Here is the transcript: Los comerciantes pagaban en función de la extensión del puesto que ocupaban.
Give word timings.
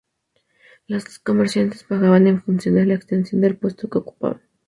Los 0.87 1.19
comerciantes 1.19 1.83
pagaban 1.83 2.25
en 2.25 2.41
función 2.41 2.73
de 2.73 2.87
la 2.87 2.95
extensión 2.95 3.39
del 3.41 3.55
puesto 3.55 3.87
que 3.87 3.99
ocupaban. 3.99 4.41